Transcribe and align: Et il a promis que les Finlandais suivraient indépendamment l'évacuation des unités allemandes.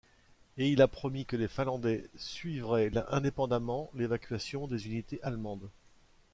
Et 0.57 0.71
il 0.71 0.81
a 0.81 0.87
promis 0.87 1.25
que 1.27 1.35
les 1.35 1.47
Finlandais 1.47 2.09
suivraient 2.17 2.89
indépendamment 3.09 3.91
l'évacuation 3.93 4.65
des 4.65 4.87
unités 4.87 5.19
allemandes. 5.21 5.69